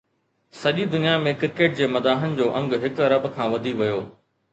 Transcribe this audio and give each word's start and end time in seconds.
سڄي 0.59 0.85
دنيا 0.93 1.11
۾ 1.25 1.33
ڪرڪيٽ 1.43 1.75
جي 1.79 1.89
مداحن 1.97 2.33
جو 2.39 2.47
انگ 2.61 2.73
هڪ 2.87 3.05
ارب 3.09 3.29
کان 3.37 3.53
وڌي 3.57 3.75
ويو 3.83 4.01
آهي 4.07 4.09